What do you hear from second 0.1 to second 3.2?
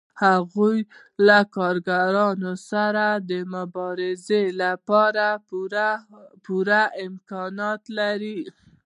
هغوی له کارګرانو سره